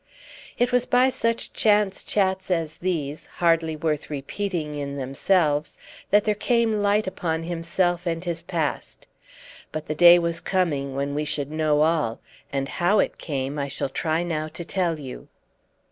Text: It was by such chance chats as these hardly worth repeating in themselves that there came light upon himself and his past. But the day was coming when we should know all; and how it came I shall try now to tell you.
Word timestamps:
It 0.57 0.71
was 0.71 0.87
by 0.87 1.11
such 1.11 1.53
chance 1.53 2.01
chats 2.03 2.49
as 2.49 2.77
these 2.77 3.27
hardly 3.37 3.75
worth 3.75 4.09
repeating 4.09 4.73
in 4.73 4.95
themselves 4.97 5.77
that 6.09 6.23
there 6.23 6.33
came 6.33 6.71
light 6.73 7.05
upon 7.05 7.43
himself 7.43 8.07
and 8.07 8.23
his 8.25 8.41
past. 8.41 9.05
But 9.71 9.85
the 9.85 9.93
day 9.93 10.17
was 10.17 10.41
coming 10.41 10.95
when 10.95 11.13
we 11.13 11.23
should 11.23 11.51
know 11.51 11.81
all; 11.81 12.19
and 12.51 12.67
how 12.67 12.97
it 12.97 13.19
came 13.19 13.59
I 13.59 13.67
shall 13.67 13.89
try 13.89 14.23
now 14.23 14.47
to 14.47 14.65
tell 14.65 14.99
you. 14.99 15.27